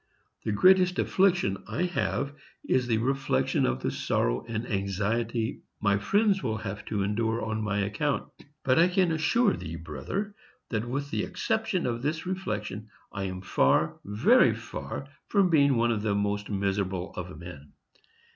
The 0.45 0.51
greatest 0.51 0.97
affliction 0.97 1.59
I 1.67 1.83
have 1.83 2.33
is 2.67 2.87
the 2.87 2.97
reflection 2.97 3.67
of 3.67 3.83
the 3.83 3.91
sorrow 3.91 4.43
and 4.47 4.65
anxiety 4.67 5.61
my 5.79 5.99
friends 5.99 6.41
will 6.41 6.57
have 6.57 6.83
to 6.85 7.03
endure 7.03 7.45
on 7.45 7.61
my 7.61 7.81
account. 7.81 8.27
But 8.63 8.79
I 8.79 8.87
can 8.87 9.11
assure 9.11 9.53
thee, 9.55 9.75
brother, 9.75 10.33
that 10.71 10.89
with 10.89 11.11
the 11.11 11.23
exception 11.23 11.85
of 11.85 12.01
this 12.01 12.25
reflection, 12.25 12.89
I 13.11 13.25
am 13.25 13.41
far, 13.41 13.99
very 14.03 14.55
far, 14.55 15.07
from 15.27 15.51
being 15.51 15.75
one 15.77 15.91
of 15.91 16.01
the 16.01 16.15
most 16.15 16.49
miserable 16.49 17.13
of 17.15 17.37
men. 17.37 17.73